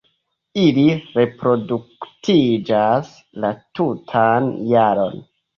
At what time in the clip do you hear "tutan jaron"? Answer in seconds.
3.81-5.25